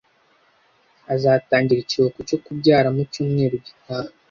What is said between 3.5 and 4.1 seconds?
gitaha.